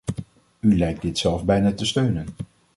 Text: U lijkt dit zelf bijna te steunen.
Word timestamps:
U 0.59 0.77
lijkt 0.77 1.01
dit 1.01 1.17
zelf 1.17 1.43
bijna 1.45 1.73
te 1.73 1.85
steunen. 1.85 2.27